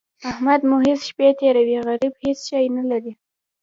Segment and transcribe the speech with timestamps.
[0.31, 3.13] احمد محض شپې تېروي؛ غريب هيڅ شی نه لري.